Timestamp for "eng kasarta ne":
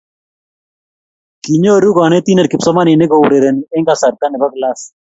3.75-4.37